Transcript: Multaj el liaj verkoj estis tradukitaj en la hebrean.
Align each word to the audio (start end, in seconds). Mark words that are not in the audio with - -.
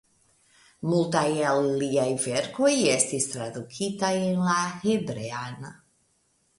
Multaj 0.93 1.25
el 1.49 1.67
liaj 1.83 2.07
verkoj 2.25 2.73
estis 2.97 3.31
tradukitaj 3.37 4.13
en 4.27 4.45
la 4.51 4.61
hebrean. 4.83 5.73